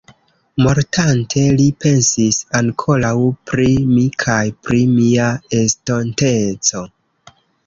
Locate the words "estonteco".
5.61-6.85